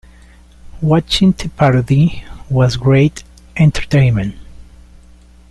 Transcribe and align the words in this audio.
Watching 0.81 1.33
the 1.33 1.47
parody 1.49 2.23
was 2.49 2.75
great 2.75 3.23
entertainment. 3.55 4.33